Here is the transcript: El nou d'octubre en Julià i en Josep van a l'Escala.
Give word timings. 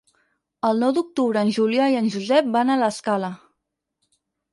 El 0.69 0.79
nou 0.83 0.93
d'octubre 0.97 1.43
en 1.47 1.51
Julià 1.57 1.89
i 1.91 1.97
en 1.99 2.07
Josep 2.15 2.47
van 2.55 2.71
a 2.73 2.79
l'Escala. 2.85 3.29